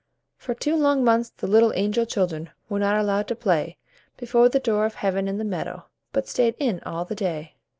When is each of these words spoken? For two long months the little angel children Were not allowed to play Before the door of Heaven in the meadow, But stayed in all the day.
For 0.35 0.55
two 0.55 0.75
long 0.75 1.03
months 1.03 1.29
the 1.29 1.45
little 1.45 1.73
angel 1.75 2.07
children 2.07 2.49
Were 2.69 2.79
not 2.79 2.97
allowed 2.99 3.27
to 3.27 3.35
play 3.35 3.77
Before 4.17 4.49
the 4.49 4.59
door 4.59 4.87
of 4.87 4.95
Heaven 4.95 5.27
in 5.27 5.37
the 5.37 5.43
meadow, 5.45 5.85
But 6.11 6.27
stayed 6.27 6.55
in 6.57 6.79
all 6.83 7.05
the 7.05 7.13
day. 7.13 7.55